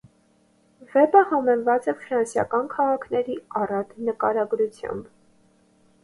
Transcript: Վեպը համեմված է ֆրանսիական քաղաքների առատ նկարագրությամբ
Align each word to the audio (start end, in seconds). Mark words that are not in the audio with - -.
Վեպը 0.91 1.19
համեմված 1.33 1.89
է 1.91 1.93
ֆրանսիական 2.05 2.65
քաղաքների 2.71 3.35
առատ 3.61 3.91
նկարագրությամբ 4.09 5.05